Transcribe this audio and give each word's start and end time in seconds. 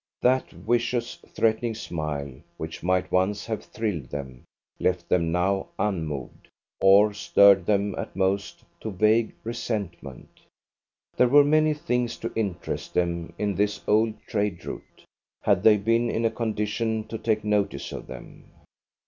That 0.23 0.49
vicious, 0.49 1.19
threatening 1.27 1.75
smile 1.75 2.31
which 2.57 2.81
might 2.81 3.11
once 3.11 3.45
have 3.45 3.63
thrilled 3.63 4.09
them 4.09 4.45
left 4.79 5.07
them 5.07 5.31
now 5.31 5.67
unmoved 5.77 6.47
or 6.81 7.13
stirred 7.13 7.67
them 7.67 7.93
at 7.99 8.15
most 8.15 8.63
to 8.79 8.89
vague 8.89 9.35
resentment. 9.43 10.39
There 11.17 11.27
were 11.29 11.43
many 11.43 11.75
things 11.75 12.17
to 12.17 12.33
interest 12.35 12.95
them 12.95 13.33
in 13.37 13.53
this 13.53 13.79
old 13.87 14.19
trade 14.25 14.65
route, 14.65 15.03
had 15.43 15.61
they 15.61 15.77
been 15.77 16.09
in 16.09 16.25
a 16.25 16.31
condition 16.31 17.03
to 17.09 17.19
take 17.19 17.43
notice 17.43 17.91
of 17.91 18.07
them. 18.07 18.45